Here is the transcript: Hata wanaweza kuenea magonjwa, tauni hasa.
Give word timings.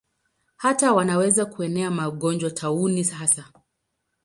Hata 0.55 0.93
wanaweza 0.93 1.45
kuenea 1.45 1.91
magonjwa, 1.91 2.51
tauni 2.51 3.03
hasa. 3.03 3.51